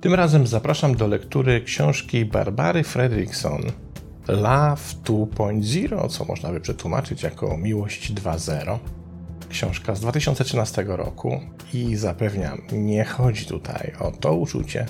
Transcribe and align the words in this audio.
Tym 0.00 0.14
razem 0.14 0.46
zapraszam 0.46 0.94
do 0.94 1.06
lektury 1.06 1.60
książki 1.60 2.24
Barbary 2.24 2.84
Fredrickson 2.84 3.62
Love 4.28 4.82
2.0, 5.04 6.08
co 6.08 6.24
można 6.24 6.50
by 6.52 6.60
przetłumaczyć 6.60 7.22
jako 7.22 7.56
Miłość 7.56 8.12
2.0. 8.12 8.78
Książka 9.48 9.94
z 9.94 10.00
2013 10.00 10.84
roku 10.86 11.40
i 11.74 11.96
zapewniam, 11.96 12.62
nie 12.72 13.04
chodzi 13.04 13.46
tutaj 13.46 13.92
o 14.00 14.10
to 14.10 14.34
uczucie, 14.34 14.86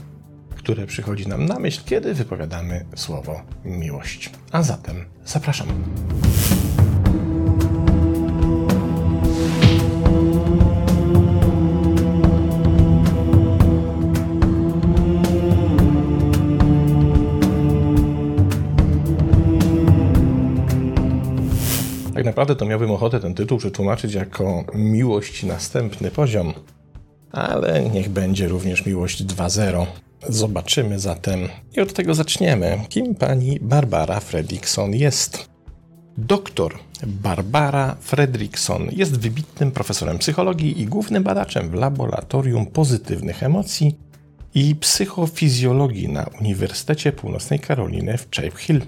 które 0.57 0.87
przychodzi 0.87 1.29
nam 1.29 1.47
na 1.47 1.59
myśl, 1.59 1.81
kiedy 1.85 2.15
wypowiadamy 2.15 2.85
słowo 2.97 3.43
miłość. 3.65 4.31
A 4.53 4.63
zatem 4.63 5.05
zapraszam. 5.25 5.69
Naprawdę 22.29 22.57
to 22.57 22.65
miałbym 22.65 22.91
ochotę 22.91 23.21
ten 23.21 23.35
tytuł 23.35 23.59
przetłumaczyć 23.59 24.15
jako 24.15 24.65
Miłość 24.75 25.43
następny 25.43 26.11
poziom, 26.11 26.53
ale 27.33 27.91
niech 27.91 28.09
będzie 28.09 28.49
również 28.49 28.87
Miłość 28.87 29.25
2.0. 29.25 29.87
Zobaczymy 30.29 30.99
zatem 30.99 31.49
i 31.77 31.81
od 31.81 31.93
tego 31.93 32.15
zaczniemy. 32.15 32.81
Kim 32.89 33.15
pani 33.15 33.59
Barbara 33.61 34.21
Fredrickson 34.21 34.95
jest? 34.95 35.49
Doktor 36.19 36.79
Barbara 37.07 37.97
Fredrickson 38.01 38.89
jest 38.93 39.21
wybitnym 39.21 39.71
profesorem 39.71 40.19
psychologii 40.19 40.81
i 40.81 40.87
głównym 40.87 41.23
badaczem 41.23 41.71
w 41.71 41.75
Laboratorium 41.75 42.67
Pozytywnych 42.67 43.43
Emocji 43.43 43.99
i 44.55 44.75
Psychofizjologii 44.75 46.09
na 46.09 46.27
Uniwersytecie 46.41 47.13
Północnej 47.13 47.61
Karoliny 47.61 48.19
w 48.19 48.29
Chapel 48.31 48.51
Hill. 48.51 48.83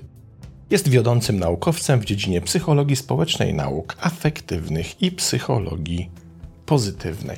Jest 0.71 0.89
wiodącym 0.89 1.39
naukowcem 1.39 2.01
w 2.01 2.05
dziedzinie 2.05 2.41
psychologii 2.41 2.97
społecznej, 2.97 3.55
nauk 3.55 3.97
afektywnych 4.01 5.03
i 5.03 5.13
psychologii 5.13 6.11
pozytywnej. 6.67 7.37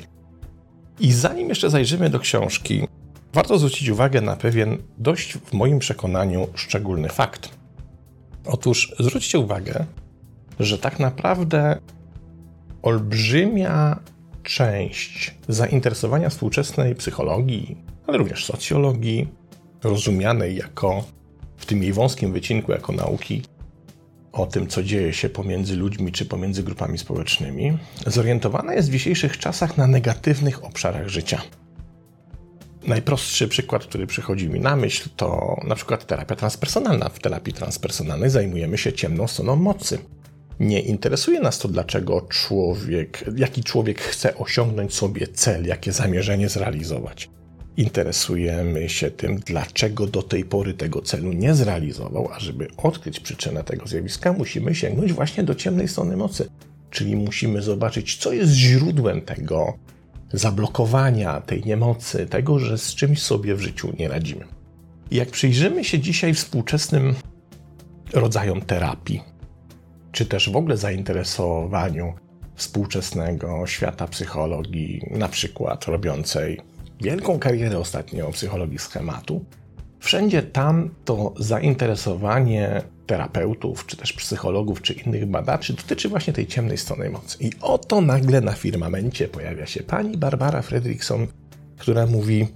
I 0.99 1.11
zanim 1.11 1.49
jeszcze 1.49 1.69
zajrzymy 1.69 2.09
do 2.09 2.19
książki, 2.19 2.87
warto 3.33 3.57
zwrócić 3.57 3.89
uwagę 3.89 4.21
na 4.21 4.35
pewien 4.35 4.77
dość 4.97 5.33
w 5.33 5.53
moim 5.53 5.79
przekonaniu 5.79 6.47
szczególny 6.55 7.09
fakt. 7.09 7.49
Otóż 8.45 8.95
zwróćcie 8.99 9.39
uwagę, 9.39 9.85
że 10.59 10.77
tak 10.77 10.99
naprawdę 10.99 11.79
olbrzymia 12.81 13.99
część 14.43 15.35
zainteresowania 15.47 16.29
współczesnej 16.29 16.95
psychologii, 16.95 17.77
ale 18.07 18.17
również 18.17 18.45
socjologii, 18.45 19.27
rozumianej 19.83 20.55
jako 20.55 21.03
w 21.63 21.65
tym 21.65 21.83
jej 21.83 21.93
wąskim 21.93 22.33
wycinku 22.33 22.71
jako 22.71 22.93
nauki 22.93 23.41
o 24.31 24.45
tym, 24.45 24.67
co 24.67 24.83
dzieje 24.83 25.13
się 25.13 25.29
pomiędzy 25.29 25.75
ludźmi 25.75 26.11
czy 26.11 26.25
pomiędzy 26.25 26.63
grupami 26.63 26.97
społecznymi, 26.97 27.77
zorientowana 28.07 28.73
jest 28.73 28.89
w 28.89 28.91
dzisiejszych 28.91 29.37
czasach 29.37 29.77
na 29.77 29.87
negatywnych 29.87 30.65
obszarach 30.65 31.07
życia. 31.07 31.41
Najprostszy 32.87 33.47
przykład, 33.47 33.85
który 33.85 34.07
przychodzi 34.07 34.49
mi 34.49 34.59
na 34.59 34.75
myśl, 34.75 35.09
to 35.15 35.57
na 35.67 35.75
przykład 35.75 36.07
terapia 36.07 36.35
transpersonalna. 36.35 37.09
W 37.09 37.19
terapii 37.19 37.53
transpersonalnej 37.53 38.29
zajmujemy 38.29 38.77
się 38.77 38.93
ciemną 38.93 39.27
stroną 39.27 39.55
mocy. 39.55 39.97
Nie 40.59 40.79
interesuje 40.81 41.39
nas 41.39 41.59
to, 41.59 41.67
dlaczego 41.67 42.21
człowiek, 42.21 43.25
jaki 43.35 43.63
człowiek 43.63 44.01
chce 44.01 44.37
osiągnąć 44.37 44.93
sobie 44.93 45.27
cel, 45.27 45.65
jakie 45.65 45.91
zamierzenie 45.91 46.49
zrealizować. 46.49 47.29
Interesujemy 47.77 48.89
się 48.89 49.11
tym, 49.11 49.39
dlaczego 49.45 50.07
do 50.07 50.23
tej 50.23 50.45
pory 50.45 50.73
tego 50.73 51.01
celu 51.01 51.33
nie 51.33 51.55
zrealizował, 51.55 52.29
a 52.33 52.39
żeby 52.39 52.67
odkryć 52.77 53.19
przyczynę 53.19 53.63
tego 53.63 53.87
zjawiska, 53.87 54.33
musimy 54.33 54.75
sięgnąć 54.75 55.13
właśnie 55.13 55.43
do 55.43 55.55
ciemnej 55.55 55.87
strony 55.87 56.17
mocy. 56.17 56.49
Czyli 56.89 57.15
musimy 57.15 57.61
zobaczyć, 57.61 58.17
co 58.17 58.33
jest 58.33 58.51
źródłem 58.51 59.21
tego 59.21 59.73
zablokowania, 60.33 61.41
tej 61.41 61.63
niemocy, 61.65 62.25
tego, 62.25 62.59
że 62.59 62.77
z 62.77 62.95
czymś 62.95 63.21
sobie 63.21 63.55
w 63.55 63.61
życiu 63.61 63.93
nie 63.99 64.07
radzimy. 64.07 64.45
Jak 65.11 65.31
przyjrzymy 65.31 65.83
się 65.83 65.99
dzisiaj 65.99 66.33
współczesnym 66.33 67.15
rodzajom 68.13 68.61
terapii, 68.61 69.21
czy 70.11 70.25
też 70.25 70.49
w 70.49 70.55
ogóle 70.55 70.77
zainteresowaniu 70.77 72.13
współczesnego 72.55 73.67
świata 73.67 74.07
psychologii, 74.07 75.01
na 75.11 75.29
przykład 75.29 75.85
robiącej 75.85 76.61
wielką 77.01 77.39
karierę 77.39 77.79
ostatnio 77.79 78.31
psychologii 78.31 78.79
schematu, 78.79 79.45
wszędzie 79.99 80.43
tam 80.43 80.89
to 81.05 81.33
zainteresowanie 81.39 82.81
terapeutów, 83.07 83.85
czy 83.85 83.97
też 83.97 84.13
psychologów, 84.13 84.81
czy 84.81 84.93
innych 84.93 85.25
badaczy 85.25 85.73
dotyczy 85.73 86.09
właśnie 86.09 86.33
tej 86.33 86.47
ciemnej 86.47 86.77
strony 86.77 87.09
mocy. 87.09 87.37
I 87.39 87.51
oto 87.61 88.01
nagle 88.01 88.41
na 88.41 88.51
firmamencie 88.51 89.27
pojawia 89.27 89.65
się 89.65 89.83
pani 89.83 90.17
Barbara 90.17 90.61
Fredrickson, 90.61 91.27
która 91.77 92.05
mówi: 92.05 92.47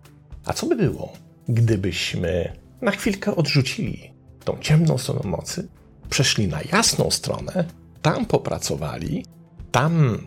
A 0.45 0.53
co 0.53 0.67
by 0.67 0.75
było, 0.75 1.13
gdybyśmy 1.49 2.53
na 2.81 2.91
chwilkę 2.91 3.35
odrzucili 3.35 4.11
tą 4.43 4.57
ciemną 4.61 4.97
stronę 4.97 5.21
mocy, 5.23 5.67
przeszli 6.09 6.47
na 6.47 6.59
jasną 6.71 7.11
stronę, 7.11 7.65
tam 8.01 8.25
popracowali, 8.25 9.25
tam 9.71 10.17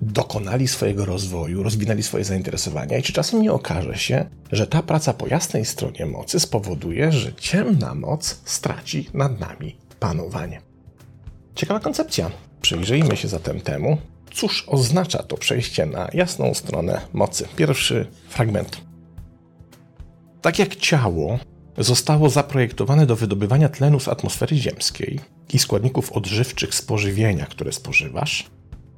dokonali 0.00 0.68
swojego 0.68 1.04
rozwoju, 1.04 1.62
rozwinęli 1.62 2.02
swoje 2.02 2.24
zainteresowania 2.24 2.98
i 2.98 3.02
czy 3.02 3.12
czasem 3.12 3.42
nie 3.42 3.52
okaże 3.52 3.98
się, 3.98 4.26
że 4.52 4.66
ta 4.66 4.82
praca 4.82 5.12
po 5.12 5.26
jasnej 5.26 5.64
stronie 5.64 6.06
mocy 6.06 6.40
spowoduje, 6.40 7.12
że 7.12 7.32
ciemna 7.32 7.94
moc 7.94 8.40
straci 8.44 9.08
nad 9.14 9.40
nami 9.40 9.76
panowanie. 10.00 10.60
Ciekawa 11.54 11.80
koncepcja. 11.80 12.30
Przyjrzyjmy 12.62 13.16
się 13.16 13.28
zatem 13.28 13.60
temu, 13.60 13.98
cóż 14.32 14.64
oznacza 14.66 15.22
to 15.22 15.36
przejście 15.36 15.86
na 15.86 16.08
jasną 16.12 16.54
stronę 16.54 17.00
mocy. 17.12 17.48
Pierwszy 17.56 18.06
fragment. 18.28 18.80
Tak 20.42 20.58
jak 20.58 20.76
ciało 20.76 21.38
zostało 21.78 22.30
zaprojektowane 22.30 23.06
do 23.06 23.16
wydobywania 23.16 23.68
tlenu 23.68 24.00
z 24.00 24.08
atmosfery 24.08 24.56
ziemskiej 24.56 25.20
i 25.52 25.58
składników 25.58 26.12
odżywczych 26.12 26.74
spożywienia, 26.74 27.46
które 27.46 27.72
spożywasz, 27.72 28.50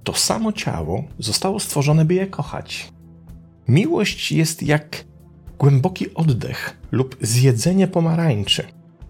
to 0.04 0.14
samo 0.14 0.52
ciało 0.52 1.04
zostało 1.18 1.60
stworzone, 1.60 2.04
by 2.04 2.14
je 2.14 2.26
kochać. 2.26 2.92
Miłość 3.68 4.32
jest 4.32 4.62
jak 4.62 5.04
głęboki 5.58 6.14
oddech 6.14 6.76
lub 6.92 7.16
zjedzenie 7.20 7.88
pomarańczy. 7.88 8.62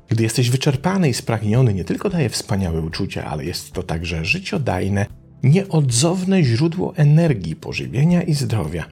Gdy 0.08 0.22
jesteś 0.22 0.50
wyczerpany 0.50 1.08
i 1.08 1.14
spragniony, 1.14 1.74
nie 1.74 1.84
tylko 1.84 2.10
daje 2.10 2.28
wspaniałe 2.28 2.80
uczucia, 2.80 3.24
ale 3.24 3.44
jest 3.44 3.72
to 3.72 3.82
także 3.82 4.24
życiodajne, 4.24 5.06
nieodzowne 5.42 6.42
źródło 6.42 6.96
energii, 6.96 7.56
pożywienia 7.56 8.22
i 8.22 8.34
zdrowia. 8.34 8.84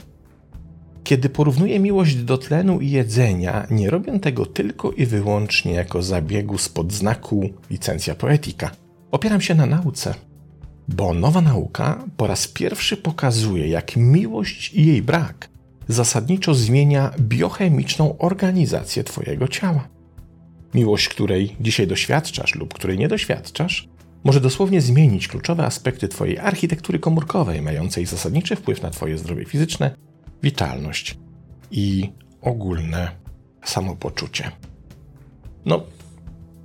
Kiedy 1.05 1.29
porównuję 1.29 1.81
miłość 1.81 2.17
do 2.17 2.39
tlenu 2.39 2.81
i 2.81 2.91
jedzenia, 2.91 3.67
nie 3.71 3.91
robię 3.91 4.21
tego 4.21 4.47
tylko 4.47 4.93
i 4.93 5.07
wyłącznie 5.07 5.73
jako 5.73 6.03
zabiegu 6.03 6.59
spod 6.59 6.93
znaku 6.93 7.51
licencja 7.71 8.15
poetyka. 8.15 8.71
Opieram 9.11 9.41
się 9.41 9.55
na 9.55 9.67
nauce, 9.67 10.15
bo 10.95 11.15
nowa 11.15 11.41
nauka 11.41 12.05
po 12.17 12.27
raz 12.27 12.49
pierwszy 12.49 12.97
pokazuje, 12.97 13.69
jak 13.69 13.97
miłość 13.97 14.75
i 14.75 14.87
jej 14.87 15.03
brak 15.03 15.49
zasadniczo 15.89 16.55
zmienia 16.55 17.11
biochemiczną 17.21 18.19
organizację 18.19 19.05
Twojego 19.05 19.49
ciała. 19.49 19.89
Miłość, 20.75 21.09
której 21.09 21.57
dzisiaj 21.61 21.87
doświadczasz 21.87 22.55
lub 22.55 22.75
której 22.75 22.99
nie 22.99 23.09
doświadczasz, 23.09 23.89
może 24.25 24.41
dosłownie 24.41 24.81
zmienić 24.81 25.29
kluczowe 25.29 25.65
aspekty 25.65 26.09
Twojej 26.09 26.39
architektury 26.39 26.99
komórkowej, 26.99 27.63
mającej 27.63 28.07
zasadniczy 28.07 28.57
wpływ 28.57 28.83
na 28.83 28.91
Twoje 28.91 29.19
zdrowie 29.19 29.45
fizyczne, 29.45 29.91
witalność 30.43 31.19
i 31.71 32.13
ogólne 32.41 33.11
samopoczucie. 33.65 34.51
No, 35.65 35.83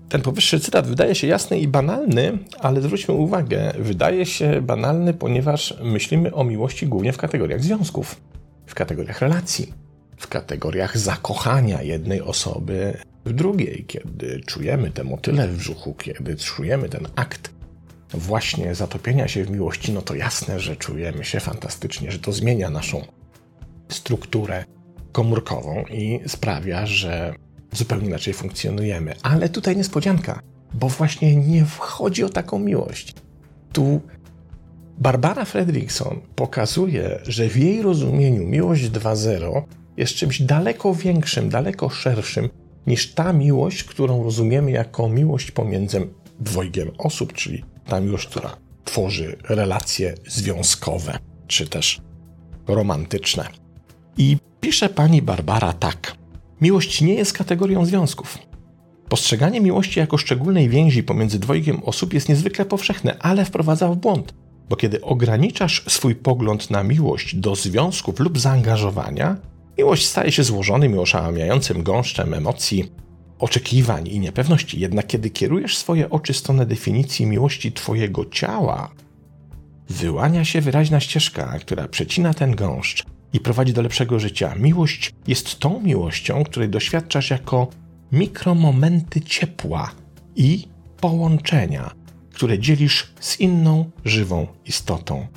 ten 0.10 0.22
powyższy 0.22 0.60
cytat 0.60 0.88
wydaje 0.88 1.16
się 1.16 1.28
jasny 1.28 1.60
i 1.60 1.68
banalny, 1.68 2.38
ale 2.60 2.82
zwróćmy 2.82 3.14
uwagę, 3.14 3.74
wydaje 3.80 4.26
się 4.26 4.62
banalny, 4.62 5.14
ponieważ 5.14 5.74
myślimy 5.84 6.34
o 6.34 6.44
miłości 6.44 6.88
głównie 6.88 7.14
w 7.14 7.18
kategoriach 7.18 7.64
związków, 7.64 8.22
w 8.66 8.76
kategoriach 8.76 9.22
relacji, 9.22 9.74
w 10.18 10.28
kategoriach 10.28 10.98
zakochania 10.98 11.82
jednej 11.82 12.22
osoby 12.22 12.98
w 13.26 13.34
drugiej, 13.34 13.86
kiedy 13.88 14.42
czujemy 14.46 14.92
te 14.92 15.04
motyle 15.04 15.48
w 15.48 15.58
brzuchu, 15.58 15.94
kiedy 15.94 16.36
czujemy 16.36 16.90
ten 16.90 17.08
akt 17.16 17.56
właśnie 18.14 18.76
zatopienia 18.76 19.28
się 19.28 19.44
w 19.44 19.50
miłości, 19.50 19.94
no 19.94 20.02
to 20.02 20.16
jasne, 20.16 20.60
że 20.60 20.76
czujemy 20.76 21.26
się 21.26 21.40
fantastycznie, 21.40 22.12
że 22.12 22.20
to 22.20 22.32
zmienia 22.32 22.70
naszą 22.70 23.02
strukturę 23.90 24.66
komórkową 25.12 25.84
i 25.92 26.20
sprawia, 26.28 26.86
że 26.86 27.36
zupełnie 27.76 28.08
inaczej 28.08 28.34
funkcjonujemy. 28.34 29.16
Ale 29.24 29.50
tutaj 29.50 29.78
niespodzianka, 29.78 30.40
bo 30.74 30.90
właśnie 30.90 31.36
nie 31.36 31.66
wchodzi 31.66 32.24
o 32.24 32.30
taką 32.30 32.60
miłość. 32.60 33.14
Tu 33.74 34.02
Barbara 34.98 35.46
Fredrickson 35.46 36.22
pokazuje, 36.36 37.20
że 37.28 37.50
w 37.50 37.58
jej 37.58 37.82
rozumieniu 37.82 38.48
miłość 38.48 38.84
2.0 38.84 39.62
jest 39.98 40.14
czymś 40.14 40.42
daleko 40.42 40.96
większym, 40.96 41.50
daleko 41.50 41.90
szerszym 41.90 42.50
niż 42.88 43.14
ta 43.14 43.34
miłość, 43.34 43.84
którą 43.84 44.24
rozumiemy 44.24 44.72
jako 44.72 45.10
miłość 45.10 45.52
pomiędzy 45.52 46.08
dwojgiem 46.40 46.92
osób, 46.98 47.34
czyli 47.34 47.64
ta 47.88 48.00
miłość, 48.00 48.28
która 48.28 48.58
tworzy 48.86 49.38
relacje 49.44 50.14
związkowe 50.28 51.20
czy 51.48 51.68
też 51.68 52.02
romantyczne. 52.68 53.48
I 54.18 54.38
pisze 54.62 54.90
pani 54.90 55.22
Barbara 55.22 55.74
tak. 55.74 56.16
Miłość 56.62 57.02
nie 57.02 57.14
jest 57.14 57.34
kategorią 57.34 57.86
związków. 57.86 58.38
Postrzeganie 59.10 59.62
miłości 59.62 60.00
jako 60.00 60.18
szczególnej 60.18 60.70
więzi 60.70 61.04
pomiędzy 61.04 61.40
dwojgiem 61.40 61.84
osób 61.84 62.14
jest 62.14 62.30
niezwykle 62.30 62.66
powszechne, 62.66 63.18
ale 63.20 63.46
wprowadza 63.46 63.88
w 63.88 63.96
błąd. 63.96 64.34
Bo 64.70 64.76
kiedy 64.76 65.02
ograniczasz 65.02 65.84
swój 65.88 66.16
pogląd 66.16 66.70
na 66.70 66.84
miłość 66.84 67.36
do 67.36 67.56
związków 67.56 68.20
lub 68.20 68.40
zaangażowania, 68.40 69.38
miłość 69.78 70.06
staje 70.06 70.32
się 70.32 70.44
złożonym 70.44 70.96
i 70.96 70.98
oszałamiającym 70.98 71.84
gąszczem 71.84 72.34
emocji, 72.34 72.92
oczekiwań 73.40 74.08
i 74.08 74.20
niepewności. 74.20 74.80
Jednak 74.80 75.08
kiedy 75.08 75.30
kierujesz 75.30 75.78
swoje 75.78 76.10
oczy 76.10 76.34
w 76.34 76.38
stronę 76.38 76.66
definicji 76.66 77.26
miłości 77.26 77.72
Twojego 77.72 78.26
ciała, 78.26 78.92
wyłania 79.90 80.46
się 80.46 80.62
wyraźna 80.62 81.00
ścieżka, 81.00 81.60
która 81.60 81.88
przecina 81.88 82.34
ten 82.34 82.56
gąszcz 82.56 83.06
i 83.36 83.40
prowadzi 83.40 83.74
do 83.74 83.82
lepszego 83.82 84.20
życia. 84.20 84.56
Miłość 84.56 85.12
jest 85.28 85.60
tą 85.60 85.82
miłością, 85.82 86.44
której 86.44 86.70
doświadczasz 86.70 87.30
jako 87.30 87.68
mikromomenty 88.12 89.22
ciepła 89.22 89.92
i 90.36 90.68
połączenia, 91.02 91.92
które 92.34 92.60
dzielisz 92.60 93.14
z 93.20 93.40
inną 93.40 93.92
żywą 94.06 94.48
istotą. 94.66 95.28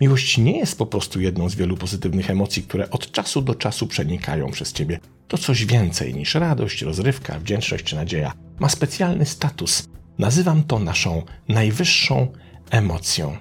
Miłość 0.00 0.38
nie 0.38 0.58
jest 0.58 0.78
po 0.78 0.86
prostu 0.86 1.20
jedną 1.20 1.48
z 1.48 1.54
wielu 1.54 1.76
pozytywnych 1.76 2.30
emocji, 2.30 2.62
które 2.62 2.90
od 2.90 3.12
czasu 3.12 3.42
do 3.42 3.54
czasu 3.54 3.86
przenikają 3.86 4.50
przez 4.50 4.72
ciebie. 4.72 5.00
To 5.28 5.38
coś 5.38 5.64
więcej 5.64 6.14
niż 6.14 6.34
radość, 6.34 6.82
rozrywka, 6.82 7.38
wdzięczność 7.38 7.84
czy 7.84 7.96
nadzieja. 7.96 8.32
Ma 8.58 8.68
specjalny 8.68 9.26
status. 9.26 9.88
Nazywam 10.18 10.62
to 10.62 10.78
naszą 10.78 11.22
najwyższą 11.48 12.32
emocją. 12.70 13.36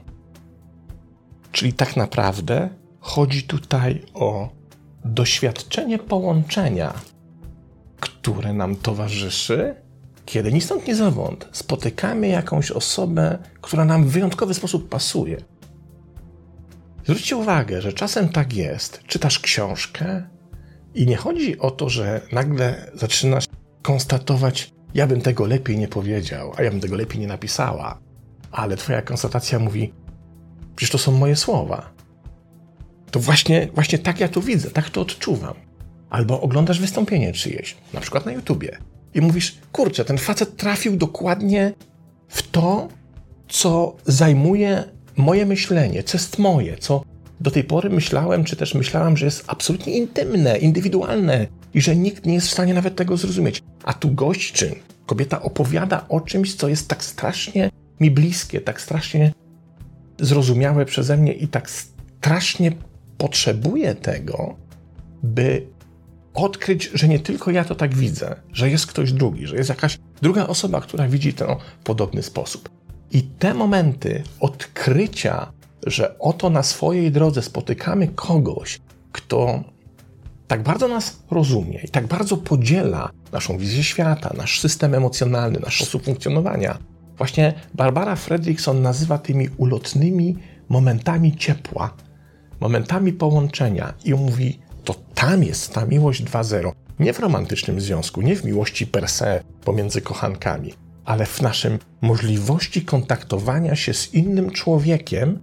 Czyli 1.51 1.73
tak 1.73 1.95
naprawdę 1.95 2.69
chodzi 3.07 3.43
tutaj 3.43 4.01
o 4.13 4.49
doświadczenie 5.05 5.99
połączenia, 5.99 6.93
które 7.99 8.53
nam 8.53 8.75
towarzyszy, 8.75 9.75
kiedy 10.25 10.53
ni 10.53 10.61
stąd, 10.61 10.87
ni 10.87 10.93
zowąd 10.93 11.49
spotykamy 11.51 12.27
jakąś 12.27 12.71
osobę, 12.71 13.37
która 13.61 13.85
nam 13.85 14.03
w 14.03 14.11
wyjątkowy 14.11 14.53
sposób 14.53 14.89
pasuje. 14.89 15.37
Zwróćcie 17.05 17.37
uwagę, 17.37 17.81
że 17.81 17.93
czasem 17.93 18.29
tak 18.29 18.53
jest. 18.53 19.03
Czytasz 19.03 19.39
książkę 19.39 20.27
i 20.95 21.07
nie 21.07 21.17
chodzi 21.17 21.59
o 21.59 21.71
to, 21.71 21.89
że 21.89 22.21
nagle 22.31 22.91
zaczynasz 22.93 23.45
konstatować, 23.81 24.73
ja 24.93 25.07
bym 25.07 25.21
tego 25.21 25.45
lepiej 25.45 25.77
nie 25.77 25.87
powiedział, 25.87 26.53
a 26.57 26.63
ja 26.63 26.71
bym 26.71 26.79
tego 26.79 26.95
lepiej 26.95 27.19
nie 27.19 27.27
napisała. 27.27 27.99
Ale 28.51 28.77
twoja 28.77 29.01
konstatacja 29.01 29.59
mówi, 29.59 29.93
przecież 30.75 30.91
to 30.91 30.97
są 30.97 31.11
moje 31.11 31.35
słowa. 31.35 31.96
To 33.11 33.19
właśnie, 33.19 33.67
właśnie 33.73 33.99
tak 33.99 34.19
ja 34.19 34.27
to 34.27 34.41
widzę, 34.41 34.71
tak 34.71 34.89
to 34.89 35.01
odczuwam. 35.01 35.53
Albo 36.09 36.41
oglądasz 36.41 36.79
wystąpienie 36.79 37.33
czyjeś, 37.33 37.77
na 37.93 38.01
przykład 38.01 38.25
na 38.25 38.31
YouTubie, 38.31 38.77
i 39.13 39.21
mówisz, 39.21 39.57
kurczę, 39.71 40.05
ten 40.05 40.17
facet 40.17 40.57
trafił 40.57 40.97
dokładnie 40.97 41.73
w 42.27 42.51
to, 42.51 42.87
co 43.47 43.95
zajmuje 44.05 44.83
moje 45.15 45.45
myślenie, 45.45 46.03
co 46.03 46.17
jest 46.17 46.39
moje, 46.39 46.77
co 46.77 47.03
do 47.39 47.51
tej 47.51 47.63
pory 47.63 47.89
myślałem, 47.89 48.43
czy 48.43 48.55
też 48.55 48.75
myślałam, 48.75 49.17
że 49.17 49.25
jest 49.25 49.43
absolutnie 49.47 49.97
intymne, 49.97 50.57
indywidualne 50.57 51.47
i 51.73 51.81
że 51.81 51.95
nikt 51.95 52.25
nie 52.25 52.33
jest 52.33 52.47
w 52.47 52.51
stanie 52.51 52.73
nawet 52.73 52.95
tego 52.95 53.17
zrozumieć. 53.17 53.63
A 53.83 53.93
tu 53.93 54.11
gość 54.11 54.51
czy 54.51 54.75
kobieta 55.05 55.41
opowiada 55.41 56.05
o 56.09 56.21
czymś, 56.21 56.55
co 56.55 56.67
jest 56.67 56.87
tak 56.87 57.03
strasznie 57.03 57.69
mi 57.99 58.11
bliskie, 58.11 58.61
tak 58.61 58.81
strasznie 58.81 59.33
zrozumiałe 60.19 60.85
przeze 60.85 61.17
mnie 61.17 61.33
i 61.33 61.47
tak 61.47 61.69
strasznie 61.69 62.71
potrzebuję 63.17 63.95
tego, 63.95 64.55
by 65.23 65.67
odkryć, 66.33 66.91
że 66.93 67.07
nie 67.07 67.19
tylko 67.19 67.51
ja 67.51 67.63
to 67.63 67.75
tak 67.75 67.95
widzę, 67.95 68.35
że 68.53 68.69
jest 68.69 68.87
ktoś 68.87 69.11
drugi, 69.11 69.47
że 69.47 69.55
jest 69.55 69.69
jakaś 69.69 69.99
druga 70.21 70.47
osoba, 70.47 70.81
która 70.81 71.07
widzi 71.07 71.33
to 71.33 71.57
w 71.79 71.83
podobny 71.83 72.23
sposób. 72.23 72.69
I 73.11 73.23
te 73.23 73.53
momenty 73.53 74.23
odkrycia, 74.39 75.51
że 75.85 76.19
oto 76.19 76.49
na 76.49 76.63
swojej 76.63 77.11
drodze 77.11 77.41
spotykamy 77.41 78.07
kogoś, 78.07 78.79
kto 79.11 79.63
tak 80.47 80.63
bardzo 80.63 80.87
nas 80.87 81.19
rozumie 81.31 81.79
i 81.83 81.89
tak 81.89 82.07
bardzo 82.07 82.37
podziela 82.37 83.09
naszą 83.31 83.57
wizję 83.57 83.83
świata, 83.83 84.33
nasz 84.37 84.59
system 84.59 84.95
emocjonalny, 84.95 85.59
nasz 85.59 85.77
sposób 85.77 86.03
funkcjonowania. 86.03 86.77
Właśnie 87.17 87.53
Barbara 87.73 88.15
Fredrickson 88.15 88.81
nazywa 88.81 89.17
tymi 89.17 89.49
ulotnymi 89.57 90.37
momentami 90.69 91.35
ciepła, 91.35 91.93
momentami 92.59 93.13
połączenia 93.13 93.93
i 94.05 94.13
mówi, 94.13 94.59
to 94.83 94.95
tam 95.13 95.43
jest 95.43 95.73
ta 95.73 95.85
miłość 95.85 96.23
2.0. 96.23 96.71
Nie 96.99 97.13
w 97.13 97.19
romantycznym 97.19 97.81
związku, 97.81 98.21
nie 98.21 98.35
w 98.35 98.45
miłości 98.45 98.87
per 98.87 99.09
se 99.09 99.43
pomiędzy 99.63 100.01
kochankami, 100.01 100.73
ale 101.05 101.25
w 101.25 101.41
naszym 101.41 101.79
możliwości 102.01 102.81
kontaktowania 102.81 103.75
się 103.75 103.93
z 103.93 104.13
innym 104.13 104.51
człowiekiem 104.51 105.39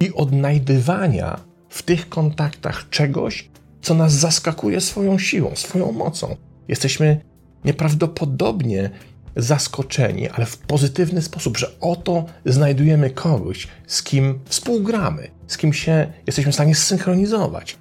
i 0.00 0.12
odnajdywania 0.12 1.40
w 1.68 1.82
tych 1.82 2.08
kontaktach 2.08 2.88
czegoś, 2.90 3.50
co 3.82 3.94
nas 3.94 4.12
zaskakuje 4.12 4.80
swoją 4.80 5.18
siłą, 5.18 5.50
swoją 5.54 5.92
mocą. 5.92 6.36
Jesteśmy 6.68 7.20
nieprawdopodobnie 7.64 8.90
zaskoczeni, 9.36 10.28
ale 10.28 10.46
w 10.46 10.58
pozytywny 10.58 11.22
sposób, 11.22 11.58
że 11.58 11.80
oto 11.80 12.26
znajdujemy 12.44 13.10
kogoś, 13.10 13.68
z 13.86 14.02
kim 14.02 14.38
współgramy, 14.44 15.30
z 15.46 15.56
kim 15.56 15.72
się 15.72 16.12
jesteśmy 16.26 16.52
w 16.52 16.54
stanie 16.54 16.74
zsynchronizować, 16.74 17.76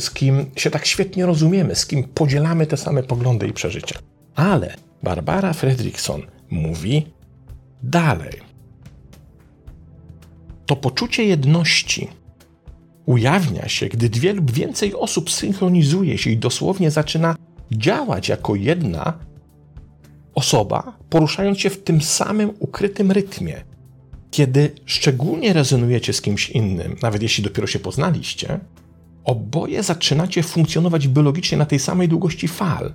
z 0.00 0.10
kim 0.10 0.50
się 0.56 0.70
tak 0.70 0.86
świetnie 0.86 1.26
rozumiemy, 1.26 1.74
z 1.74 1.86
kim 1.86 2.04
podzielamy 2.04 2.66
te 2.66 2.76
same 2.76 3.02
poglądy 3.02 3.48
i 3.48 3.52
przeżycia. 3.52 3.98
Ale 4.34 4.74
Barbara 5.02 5.52
Fredrickson 5.52 6.22
mówi 6.50 7.06
dalej. 7.82 8.40
To 10.66 10.76
poczucie 10.76 11.24
jedności 11.24 12.08
ujawnia 13.06 13.68
się, 13.68 13.88
gdy 13.88 14.08
dwie 14.08 14.32
lub 14.32 14.50
więcej 14.50 14.94
osób 14.94 15.30
synchronizuje 15.30 16.18
się 16.18 16.30
i 16.30 16.36
dosłownie 16.36 16.90
zaczyna 16.90 17.36
działać 17.72 18.28
jako 18.28 18.54
jedna 18.54 19.18
osoba, 20.36 20.96
poruszając 21.10 21.58
się 21.58 21.70
w 21.70 21.82
tym 21.82 22.00
samym 22.02 22.50
ukrytym 22.58 23.12
rytmie. 23.12 23.64
Kiedy 24.30 24.72
szczególnie 24.84 25.52
rezonujecie 25.52 26.12
z 26.12 26.20
kimś 26.20 26.50
innym, 26.50 26.96
nawet 27.02 27.22
jeśli 27.22 27.44
dopiero 27.44 27.66
się 27.66 27.78
poznaliście, 27.78 28.60
oboje 29.24 29.82
zaczynacie 29.82 30.42
funkcjonować 30.42 31.08
biologicznie 31.08 31.58
na 31.58 31.66
tej 31.66 31.78
samej 31.78 32.08
długości 32.08 32.48
fal. 32.48 32.92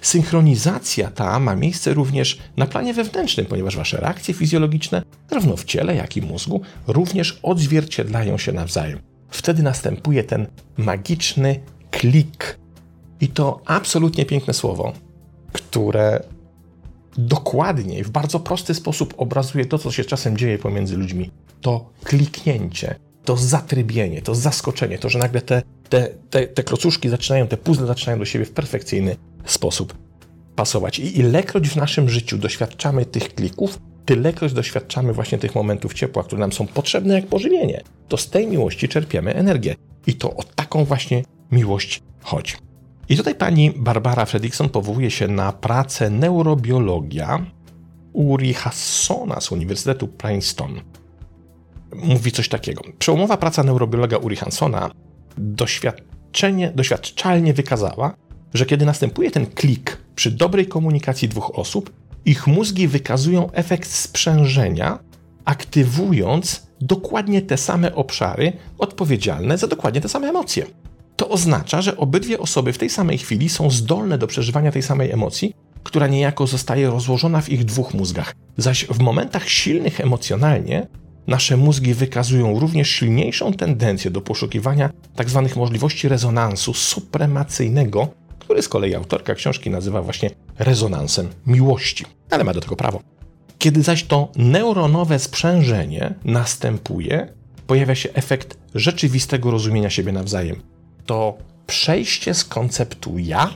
Synchronizacja 0.00 1.10
ta 1.10 1.38
ma 1.38 1.56
miejsce 1.56 1.94
również 1.94 2.38
na 2.56 2.66
planie 2.66 2.94
wewnętrznym, 2.94 3.46
ponieważ 3.46 3.76
wasze 3.76 4.00
reakcje 4.00 4.34
fizjologiczne, 4.34 5.02
zarówno 5.30 5.56
w 5.56 5.64
ciele, 5.64 5.94
jak 5.94 6.16
i 6.16 6.22
mózgu, 6.22 6.60
również 6.86 7.38
odzwierciedlają 7.42 8.38
się 8.38 8.52
nawzajem. 8.52 8.98
Wtedy 9.30 9.62
następuje 9.62 10.24
ten 10.24 10.46
magiczny 10.76 11.60
klik. 11.90 12.58
I 13.20 13.28
to 13.28 13.60
absolutnie 13.66 14.26
piękne 14.26 14.54
słowo, 14.54 14.92
które 15.52 16.22
dokładnie 17.26 17.98
i 17.98 18.04
w 18.04 18.10
bardzo 18.10 18.40
prosty 18.40 18.74
sposób 18.74 19.14
obrazuje 19.16 19.66
to, 19.66 19.78
co 19.78 19.90
się 19.90 20.04
czasem 20.04 20.36
dzieje 20.36 20.58
pomiędzy 20.58 20.96
ludźmi. 20.96 21.30
To 21.60 21.90
kliknięcie, 22.04 22.94
to 23.24 23.36
zatrybienie, 23.36 24.22
to 24.22 24.34
zaskoczenie, 24.34 24.98
to, 24.98 25.08
że 25.08 25.18
nagle 25.18 25.40
te, 25.40 25.62
te, 25.88 26.08
te, 26.30 26.46
te 26.46 26.62
klocuszki 26.62 27.08
zaczynają, 27.08 27.46
te 27.46 27.56
puzzle 27.56 27.86
zaczynają 27.86 28.18
do 28.18 28.24
siebie 28.24 28.44
w 28.44 28.52
perfekcyjny 28.52 29.16
sposób 29.44 29.94
pasować. 30.56 30.98
I 30.98 31.18
ilekroć 31.18 31.68
w 31.68 31.76
naszym 31.76 32.08
życiu 32.08 32.38
doświadczamy 32.38 33.06
tych 33.06 33.34
klików, 33.34 33.78
tylekroć 34.04 34.52
doświadczamy 34.52 35.12
właśnie 35.12 35.38
tych 35.38 35.54
momentów 35.54 35.94
ciepła, 35.94 36.22
które 36.22 36.40
nam 36.40 36.52
są 36.52 36.66
potrzebne 36.66 37.14
jak 37.14 37.26
pożywienie. 37.26 37.82
To 38.08 38.16
z 38.16 38.30
tej 38.30 38.46
miłości 38.46 38.88
czerpiemy 38.88 39.34
energię. 39.34 39.74
I 40.06 40.14
to 40.14 40.36
o 40.36 40.42
taką 40.42 40.84
właśnie 40.84 41.22
miłość 41.52 42.02
chodzi. 42.22 42.54
I 43.10 43.16
tutaj 43.16 43.34
pani 43.34 43.70
Barbara 43.76 44.26
Fredrickson 44.26 44.68
powołuje 44.68 45.10
się 45.10 45.28
na 45.28 45.52
pracę 45.52 46.10
neurobiologia 46.10 47.46
Uri 48.12 48.54
Hassona 48.54 49.40
z 49.40 49.52
Uniwersytetu 49.52 50.08
Princeton. 50.08 50.80
Mówi 51.94 52.32
coś 52.32 52.48
takiego. 52.48 52.82
Przełomowa 52.98 53.36
praca 53.36 53.62
neurobiologa 53.62 54.16
Uri 54.16 54.36
Hansona 54.36 54.90
doświadczenie, 55.38 56.72
doświadczalnie 56.74 57.54
wykazała, 57.54 58.14
że 58.54 58.66
kiedy 58.66 58.86
następuje 58.86 59.30
ten 59.30 59.46
klik 59.46 59.98
przy 60.14 60.30
dobrej 60.30 60.66
komunikacji 60.66 61.28
dwóch 61.28 61.58
osób, 61.58 61.92
ich 62.24 62.46
mózgi 62.46 62.88
wykazują 62.88 63.52
efekt 63.52 63.90
sprzężenia, 63.90 64.98
aktywując 65.44 66.66
dokładnie 66.80 67.42
te 67.42 67.56
same 67.56 67.94
obszary 67.94 68.52
odpowiedzialne 68.78 69.58
za 69.58 69.66
dokładnie 69.66 70.00
te 70.00 70.08
same 70.08 70.28
emocje. 70.28 70.66
To 71.20 71.28
oznacza, 71.28 71.82
że 71.82 71.96
obydwie 71.96 72.38
osoby 72.38 72.72
w 72.72 72.78
tej 72.78 72.90
samej 72.90 73.18
chwili 73.18 73.48
są 73.48 73.70
zdolne 73.70 74.18
do 74.18 74.26
przeżywania 74.26 74.72
tej 74.72 74.82
samej 74.82 75.10
emocji, 75.10 75.54
która 75.82 76.06
niejako 76.06 76.46
zostaje 76.46 76.90
rozłożona 76.90 77.40
w 77.40 77.48
ich 77.48 77.64
dwóch 77.64 77.94
mózgach. 77.94 78.34
Zaś 78.56 78.84
w 78.84 78.98
momentach 78.98 79.48
silnych 79.48 80.00
emocjonalnie 80.00 80.86
nasze 81.26 81.56
mózgi 81.56 81.94
wykazują 81.94 82.60
również 82.60 82.88
silniejszą 82.88 83.52
tendencję 83.52 84.10
do 84.10 84.20
poszukiwania 84.20 84.90
tzw. 85.16 85.42
Tak 85.46 85.56
możliwości 85.56 86.08
rezonansu 86.08 86.74
supremacyjnego, 86.74 88.08
który 88.38 88.62
z 88.62 88.68
kolei 88.68 88.94
autorka 88.94 89.34
książki 89.34 89.70
nazywa 89.70 90.02
właśnie 90.02 90.30
rezonansem 90.58 91.28
miłości, 91.46 92.04
ale 92.30 92.44
ma 92.44 92.54
do 92.54 92.60
tego 92.60 92.76
prawo. 92.76 93.00
Kiedy 93.58 93.82
zaś 93.82 94.04
to 94.04 94.28
neuronowe 94.36 95.18
sprzężenie 95.18 96.14
następuje, 96.24 97.32
pojawia 97.66 97.94
się 97.94 98.12
efekt 98.12 98.58
rzeczywistego 98.74 99.50
rozumienia 99.50 99.90
siebie 99.90 100.12
nawzajem. 100.12 100.69
To 101.10 101.38
przejście 101.66 102.34
z 102.34 102.44
konceptu 102.44 103.18
ja, 103.18 103.54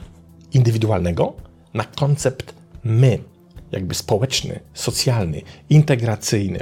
indywidualnego, 0.52 1.32
na 1.75 1.84
koncept 1.84 2.54
my, 2.84 3.18
jakby 3.73 3.94
społeczny, 3.94 4.61
socjalny, 4.73 5.42
integracyjny. 5.70 6.61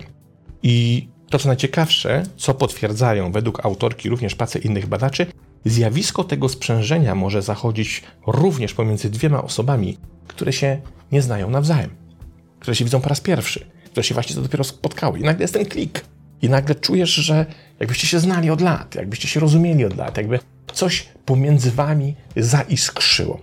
I 0.63 1.09
to, 1.31 1.39
co 1.39 1.49
najciekawsze, 1.49 2.23
co 2.37 2.55
potwierdzają 2.55 3.33
według 3.33 3.67
autorki 3.67 4.09
również 4.09 4.35
prace 4.35 4.59
innych 4.59 4.87
badaczy, 4.87 5.27
zjawisko 5.65 6.25
tego 6.25 6.49
sprzężenia 6.49 7.15
może 7.15 7.43
zachodzić 7.43 8.03
również 8.27 8.75
pomiędzy 8.75 9.11
dwiema 9.11 9.43
osobami, 9.43 9.99
które 10.29 10.53
się 10.53 10.81
nie 11.13 11.23
znają 11.23 11.51
nawzajem, 11.51 11.91
które 12.61 12.75
się 12.75 12.85
widzą 12.85 13.01
po 13.01 13.09
raz 13.09 13.21
pierwszy, 13.21 13.67
które 13.85 14.05
się 14.05 14.15
właśnie 14.15 14.43
dopiero 14.43 14.65
spotkały. 14.65 15.19
I 15.19 15.23
nagle 15.23 15.45
jest 15.45 15.55
ten 15.55 15.67
klik. 15.67 16.05
I 16.43 16.49
nagle 16.49 16.75
czujesz, 16.75 17.15
że 17.15 17.47
jakbyście 17.81 18.07
się 18.07 18.21
znali 18.21 18.51
od 18.51 18.61
lat, 18.61 18.95
jakbyście 18.95 19.29
się 19.29 19.41
rozumieli 19.41 19.85
od 19.85 19.97
lat, 19.97 20.17
jakby 20.17 20.39
coś 20.73 21.09
pomiędzy 21.25 21.71
wami 21.71 22.15
zaiskrzyło. 22.37 23.41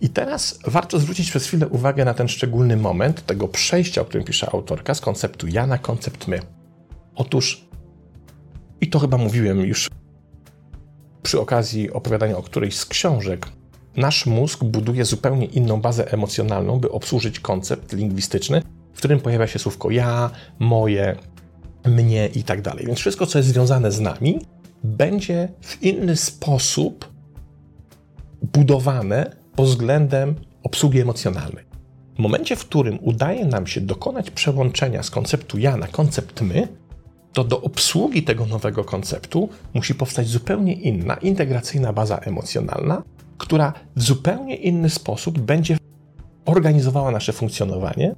I 0.00 0.08
teraz 0.08 0.58
warto 0.66 0.98
zwrócić 0.98 1.30
przez 1.30 1.46
chwilę 1.46 1.68
uwagę 1.68 2.04
na 2.04 2.14
ten 2.14 2.28
szczególny 2.28 2.76
moment 2.76 3.26
tego 3.26 3.48
przejścia, 3.48 4.00
o 4.00 4.04
którym 4.04 4.26
pisze 4.26 4.50
autorka, 4.50 4.94
z 4.94 5.00
konceptu 5.00 5.46
ja 5.46 5.66
na 5.66 5.78
koncept 5.78 6.28
my. 6.28 6.40
Otóż, 7.14 7.64
i 8.80 8.88
to 8.88 8.98
chyba 8.98 9.16
mówiłem 9.16 9.60
już 9.60 9.90
przy 11.22 11.40
okazji 11.40 11.90
opowiadania 11.90 12.36
o 12.36 12.42
którejś 12.42 12.76
z 12.76 12.86
książek, 12.86 13.46
nasz 13.96 14.26
mózg 14.26 14.64
buduje 14.64 15.04
zupełnie 15.04 15.46
inną 15.46 15.80
bazę 15.80 16.12
emocjonalną, 16.12 16.80
by 16.80 16.90
obsłużyć 16.90 17.40
koncept 17.40 17.92
lingwistyczny, 17.92 18.62
w 18.94 18.98
którym 18.98 19.20
pojawia 19.20 19.46
się 19.46 19.58
słówko 19.58 19.90
ja, 19.90 20.30
moje, 20.58 21.16
mnie 21.84 22.26
i 22.26 22.42
tak 22.42 22.62
dalej. 22.62 22.86
Więc 22.86 22.98
wszystko, 22.98 23.26
co 23.26 23.38
jest 23.38 23.48
związane 23.48 23.92
z 23.92 24.00
nami, 24.00 24.38
będzie 24.84 25.48
w 25.60 25.82
inny 25.82 26.16
sposób 26.16 27.12
budowane 28.52 29.36
pod 29.56 29.66
względem 29.66 30.34
obsługi 30.62 31.00
emocjonalnej. 31.00 31.64
W 32.16 32.18
momencie, 32.18 32.56
w 32.56 32.66
którym 32.66 32.98
udaje 33.02 33.44
nam 33.44 33.66
się 33.66 33.80
dokonać 33.80 34.30
przełączenia 34.30 35.02
z 35.02 35.10
konceptu 35.10 35.58
ja 35.58 35.76
na 35.76 35.86
koncept 35.86 36.40
my, 36.40 36.68
to 37.32 37.44
do 37.44 37.60
obsługi 37.62 38.22
tego 38.22 38.46
nowego 38.46 38.84
konceptu 38.84 39.48
musi 39.74 39.94
powstać 39.94 40.28
zupełnie 40.28 40.72
inna, 40.72 41.14
integracyjna 41.14 41.92
baza 41.92 42.18
emocjonalna, 42.18 43.02
która 43.38 43.72
w 43.96 44.02
zupełnie 44.02 44.56
inny 44.56 44.90
sposób 44.90 45.38
będzie 45.38 45.76
organizowała 46.44 47.10
nasze 47.10 47.32
funkcjonowanie 47.32 48.14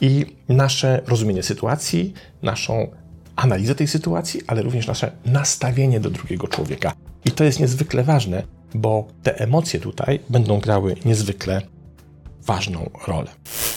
i 0.00 0.26
nasze 0.48 1.02
rozumienie 1.06 1.42
sytuacji, 1.42 2.12
naszą 2.42 2.88
analizę 3.36 3.74
tej 3.74 3.88
sytuacji, 3.88 4.40
ale 4.46 4.62
również 4.62 4.86
nasze 4.86 5.12
nastawienie 5.26 6.00
do 6.00 6.10
drugiego 6.10 6.48
człowieka. 6.48 6.92
I 7.24 7.30
to 7.30 7.44
jest 7.44 7.60
niezwykle 7.60 8.04
ważne, 8.04 8.42
bo 8.74 9.06
te 9.22 9.38
emocje 9.38 9.80
tutaj 9.80 10.20
będą 10.30 10.60
grały 10.60 10.96
niezwykle 11.04 11.62
ważną 12.46 12.90
rolę. 13.06 13.30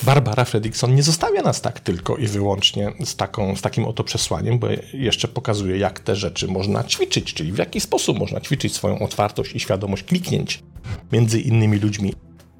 Barbara 0.03 0.45
Fredrickson 0.45 0.95
nie 0.95 1.03
zostawia 1.03 1.41
nas 1.41 1.61
tak 1.61 1.79
tylko 1.79 2.17
i 2.17 2.27
wyłącznie 2.27 2.91
z, 3.05 3.15
taką, 3.15 3.55
z 3.55 3.61
takim 3.61 3.85
oto 3.85 4.03
przesłaniem, 4.03 4.59
bo 4.59 4.67
jeszcze 4.93 5.27
pokazuje, 5.27 5.77
jak 5.77 5.99
te 5.99 6.15
rzeczy 6.15 6.47
można 6.47 6.83
ćwiczyć, 6.83 7.33
czyli 7.33 7.51
w 7.51 7.57
jaki 7.57 7.79
sposób 7.79 8.19
można 8.19 8.41
ćwiczyć 8.41 8.75
swoją 8.75 8.99
otwartość 8.99 9.55
i 9.55 9.59
świadomość 9.59 10.03
kliknięć 10.03 10.63
między 11.11 11.39
innymi 11.41 11.79
ludźmi. 11.79 12.13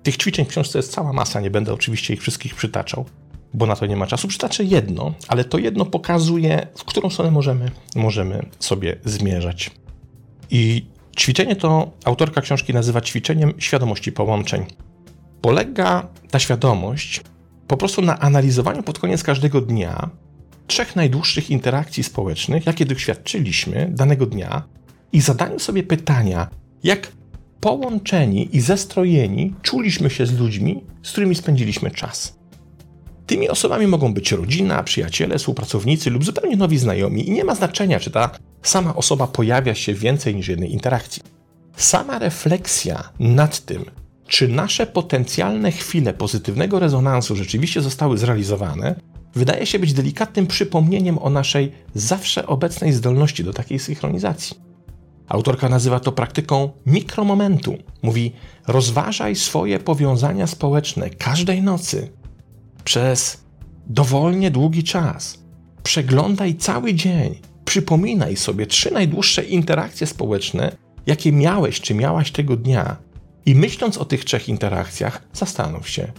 Tych 0.03 0.17
ćwiczeń 0.17 0.45
w 0.45 0.49
książce 0.49 0.79
jest 0.79 0.91
cała 0.91 1.13
masa, 1.13 1.41
nie 1.41 1.51
będę 1.51 1.73
oczywiście 1.73 2.13
ich 2.13 2.21
wszystkich 2.21 2.55
przytaczał, 2.55 3.05
bo 3.53 3.65
na 3.65 3.75
to 3.75 3.85
nie 3.85 3.95
ma 3.95 4.07
czasu. 4.07 4.27
Przytaczę 4.27 4.63
jedno, 4.63 5.13
ale 5.27 5.43
to 5.43 5.57
jedno 5.57 5.85
pokazuje, 5.85 6.67
w 6.75 6.83
którą 6.83 7.09
stronę 7.09 7.31
możemy, 7.31 7.71
możemy 7.95 8.45
sobie 8.59 8.97
zmierzać. 9.05 9.71
I 10.49 10.85
Ćwiczenie 11.17 11.55
to 11.55 11.91
autorka 12.05 12.41
książki 12.41 12.73
nazywa 12.73 13.01
ćwiczeniem 13.01 13.53
świadomości 13.57 14.11
połączeń. 14.11 14.65
Polega 15.41 16.07
ta 16.31 16.39
świadomość 16.39 17.21
po 17.67 17.77
prostu 17.77 18.01
na 18.01 18.19
analizowaniu 18.19 18.83
pod 18.83 18.99
koniec 18.99 19.23
każdego 19.23 19.61
dnia 19.61 20.09
trzech 20.67 20.95
najdłuższych 20.95 21.49
interakcji 21.49 22.03
społecznych, 22.03 22.65
jakie 22.65 22.85
doświadczyliśmy 22.85 23.89
danego 23.91 24.25
dnia, 24.25 24.63
i 25.13 25.21
zadaniu 25.21 25.59
sobie 25.59 25.83
pytania, 25.83 26.47
jak 26.83 27.11
połączeni 27.59 28.55
i 28.55 28.61
zestrojeni 28.61 29.53
czuliśmy 29.61 30.09
się 30.09 30.25
z 30.25 30.39
ludźmi, 30.39 30.83
z 31.03 31.11
którymi 31.11 31.35
spędziliśmy 31.35 31.91
czas. 31.91 32.36
Tymi 33.27 33.49
osobami 33.49 33.87
mogą 33.87 34.13
być 34.13 34.31
rodzina, 34.31 34.83
przyjaciele, 34.83 35.37
współpracownicy 35.37 36.09
lub 36.09 36.25
zupełnie 36.25 36.57
nowi 36.57 36.77
znajomi 36.77 37.29
i 37.29 37.31
nie 37.31 37.43
ma 37.43 37.55
znaczenia, 37.55 37.99
czy 37.99 38.11
ta 38.11 38.29
sama 38.61 38.95
osoba 38.95 39.27
pojawia 39.27 39.75
się 39.75 39.93
więcej 39.93 40.35
niż 40.35 40.47
jednej 40.47 40.73
interakcji. 40.73 41.23
Sama 41.75 42.19
refleksja 42.19 43.09
nad 43.19 43.65
tym, 43.65 43.85
czy 44.27 44.47
nasze 44.47 44.87
potencjalne 44.87 45.71
chwile 45.71 46.13
pozytywnego 46.13 46.79
rezonansu 46.79 47.35
rzeczywiście 47.35 47.81
zostały 47.81 48.17
zrealizowane, 48.17 48.95
wydaje 49.35 49.65
się 49.65 49.79
być 49.79 49.93
delikatnym 49.93 50.47
przypomnieniem 50.47 51.17
o 51.17 51.29
naszej 51.29 51.71
zawsze 51.93 52.47
obecnej 52.47 52.93
zdolności 52.93 53.43
do 53.43 53.53
takiej 53.53 53.79
synchronizacji. 53.79 54.57
Autorka 55.27 55.69
nazywa 55.69 55.99
to 55.99 56.11
praktyką 56.11 56.69
mikromomentu. 56.85 57.77
Mówi: 58.01 58.31
rozważaj 58.67 59.35
swoje 59.35 59.79
powiązania 59.79 60.47
społeczne 60.47 61.09
każdej 61.09 61.61
nocy 61.61 62.11
przez 62.87 63.43
dowolnie 63.87 64.51
długi 64.51 64.83
czas. 64.83 65.39
Przeglądaj 65.83 66.55
cały 66.55 66.93
dzień. 66.93 67.41
Przypominaj 67.65 68.35
sobie 68.35 68.65
trzy 68.65 68.91
najdłuższe 68.91 69.43
interakcje 69.43 70.07
społeczne, 70.07 70.77
jakie 71.05 71.31
miałeś 71.31 71.81
czy 71.81 71.93
miałaś 71.93 72.31
tego 72.31 72.55
dnia. 72.55 72.97
I 73.45 73.55
myśląc 73.55 73.97
o 73.97 74.05
tych 74.05 74.25
trzech 74.25 74.49
interakcjach, 74.49 75.23
zastanów 75.33 75.89
się, 75.89 76.11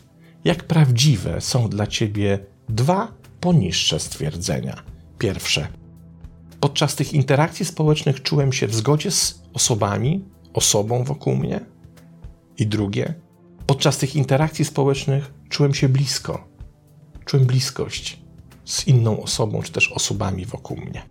jak 0.45 0.65
prawdziwe 0.65 1.41
są 1.41 1.69
dla 1.69 1.87
ciebie 1.87 2.39
dwa 2.69 3.13
poniższe 3.41 4.01
stwierdzenia. 4.01 4.83
Pierwsze. 5.19 5.69
Podczas 6.61 6.95
tych 6.95 7.13
interakcji 7.13 7.65
społecznych 7.65 8.23
czułem 8.23 8.53
się 8.53 8.67
w 8.67 8.75
zgodzie 8.75 9.11
z 9.11 9.43
osobami, 9.53 10.25
osobą 10.53 11.05
wokół 11.05 11.37
mnie. 11.37 11.61
I 12.59 12.67
drugie. 12.67 13.15
Podczas 13.67 13.99
tych 13.99 14.17
interakcji 14.17 14.65
społecznych 14.65 15.33
czułem 15.49 15.75
się 15.75 15.89
blisko, 15.89 16.48
czułem 17.29 17.47
bliskość 17.47 18.19
z 18.65 18.87
inną 18.87 19.23
osobą, 19.23 19.63
czy 19.63 19.73
też 19.73 19.93
osobami 19.93 20.47
wokół 20.47 20.77
mnie. 20.77 21.03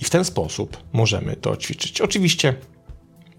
I 0.00 0.04
w 0.04 0.10
ten 0.10 0.24
sposób 0.24 0.76
możemy 0.92 1.36
to 1.36 1.56
ćwiczyć. 1.56 2.00
Oczywiście 2.00 2.54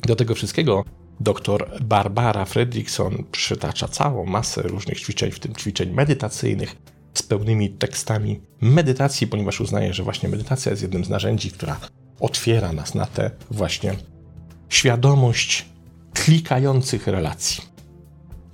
do 0.01 0.15
tego 0.15 0.35
wszystkiego 0.35 0.83
dr 1.19 1.81
Barbara 1.81 2.45
Fredrickson 2.45 3.23
przytacza 3.31 3.87
całą 3.87 4.25
masę 4.25 4.61
różnych 4.61 5.01
ćwiczeń, 5.01 5.31
w 5.31 5.39
tym 5.39 5.55
ćwiczeń 5.55 5.91
medytacyjnych 5.91 6.75
z 7.13 7.23
pełnymi 7.23 7.69
tekstami 7.69 8.41
medytacji, 8.61 9.27
ponieważ 9.27 9.61
uznaje, 9.61 9.93
że 9.93 10.03
właśnie 10.03 10.29
medytacja 10.29 10.69
jest 10.69 10.81
jednym 10.81 11.05
z 11.05 11.09
narzędzi, 11.09 11.51
która 11.51 11.79
otwiera 12.19 12.73
nas 12.73 12.95
na 12.95 13.05
tę 13.05 13.31
właśnie 13.51 13.95
świadomość 14.69 15.65
klikających 16.13 17.07
relacji. 17.07 17.63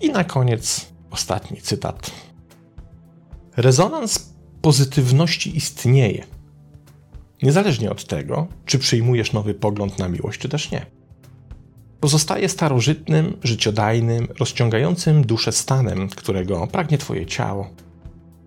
I 0.01 0.09
na 0.09 0.23
koniec 0.23 0.87
ostatni 1.11 1.61
cytat 1.61 2.11
Rezonans 3.57 4.33
pozytywności 4.61 5.57
istnieje. 5.57 6.23
Niezależnie 7.43 7.91
od 7.91 8.05
tego, 8.05 8.47
czy 8.65 8.79
przyjmujesz 8.79 9.33
nowy 9.33 9.53
pogląd 9.53 9.99
na 9.99 10.09
miłość, 10.09 10.41
czy 10.41 10.49
też 10.49 10.71
nie. 10.71 10.85
Pozostaje 11.99 12.49
starożytnym, 12.49 13.37
życiodajnym, 13.43 14.27
rozciągającym 14.39 15.25
duszę 15.25 15.51
stanem, 15.51 16.09
którego 16.09 16.67
pragnie 16.67 16.97
Twoje 16.97 17.25
ciało. 17.25 17.69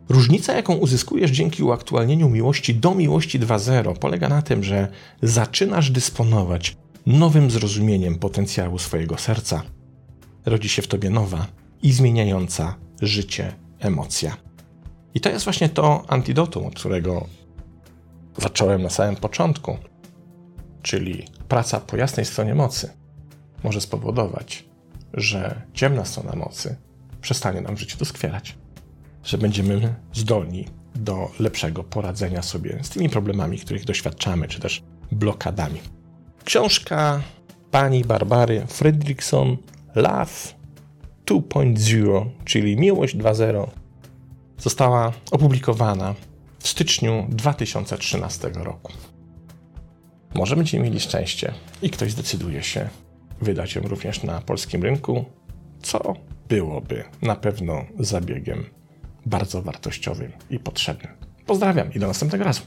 Różnica, 0.08 0.52
jaką 0.52 0.74
uzyskujesz 0.74 1.30
dzięki 1.30 1.62
uaktualnieniu 1.62 2.28
miłości 2.28 2.74
do 2.74 2.94
miłości 2.94 3.40
2.0, 3.40 3.98
polega 3.98 4.28
na 4.28 4.42
tym, 4.42 4.64
że 4.64 4.88
zaczynasz 5.22 5.90
dysponować 5.90 6.76
nowym 7.06 7.50
zrozumieniem 7.50 8.18
potencjału 8.18 8.78
swojego 8.78 9.18
serca. 9.18 9.62
Rodzi 10.46 10.68
się 10.68 10.82
w 10.82 10.86
tobie 10.86 11.10
nowa 11.10 11.46
i 11.82 11.92
zmieniająca 11.92 12.74
życie 13.02 13.54
emocja. 13.78 14.36
I 15.14 15.20
to 15.20 15.30
jest 15.30 15.44
właśnie 15.44 15.68
to 15.68 16.04
antidotum, 16.08 16.66
od 16.66 16.74
którego 16.74 17.26
zacząłem 18.38 18.82
na 18.82 18.90
samym 18.90 19.16
początku. 19.16 19.76
czyli 20.82 21.24
praca 21.48 21.80
po 21.80 21.96
jasnej 21.96 22.26
stronie 22.26 22.54
mocy, 22.54 22.90
może 23.64 23.80
spowodować, 23.80 24.64
że 25.14 25.62
ciemna 25.72 26.04
strona 26.04 26.36
mocy 26.36 26.76
przestanie 27.20 27.60
nam 27.60 27.76
w 27.76 27.80
życiu 27.80 27.98
doskwierać. 27.98 28.56
Że 29.24 29.38
będziemy 29.38 29.94
zdolni 30.12 30.64
do 30.94 31.30
lepszego 31.40 31.84
poradzenia 31.84 32.42
sobie 32.42 32.78
z 32.82 32.88
tymi 32.90 33.08
problemami, 33.08 33.58
których 33.58 33.84
doświadczamy, 33.84 34.48
czy 34.48 34.60
też 34.60 34.82
blokadami. 35.12 35.80
Książka 36.44 37.22
pani 37.70 38.04
Barbary 38.04 38.66
Fredrickson 38.66 39.56
Love 39.94 40.54
2.0, 41.26 42.26
czyli 42.44 42.76
Miłość 42.76 43.16
2.0, 43.16 43.66
została 44.58 45.12
opublikowana 45.30 46.14
w 46.58 46.68
styczniu 46.68 47.26
2013 47.28 48.50
roku. 48.54 48.92
Może 50.34 50.56
będziemy 50.56 50.84
mieli 50.84 51.00
szczęście 51.00 51.54
i 51.82 51.90
ktoś 51.90 52.12
zdecyduje 52.12 52.62
się 52.62 52.88
wydać 53.40 53.74
ją 53.74 53.82
również 53.82 54.22
na 54.22 54.40
polskim 54.40 54.82
rynku, 54.82 55.24
co 55.82 56.14
byłoby 56.48 57.04
na 57.22 57.36
pewno 57.36 57.84
zabiegiem 57.98 58.64
bardzo 59.26 59.62
wartościowym 59.62 60.32
i 60.50 60.58
potrzebnym. 60.58 61.12
Pozdrawiam 61.46 61.92
i 61.94 61.98
do 61.98 62.06
następnego 62.06 62.44
razu. 62.44 62.62